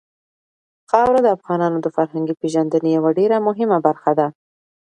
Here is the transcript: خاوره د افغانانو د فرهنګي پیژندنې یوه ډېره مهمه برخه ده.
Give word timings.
خاوره 0.89 1.19
د 1.23 1.27
افغانانو 1.37 1.77
د 1.81 1.87
فرهنګي 1.95 2.35
پیژندنې 2.41 2.89
یوه 2.97 3.11
ډېره 3.19 3.37
مهمه 3.47 3.77
برخه 3.87 4.11
ده. 4.19 4.27